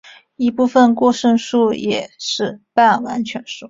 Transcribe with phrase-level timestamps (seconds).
[0.35, 3.59] 一部分过剩数也是半完全数。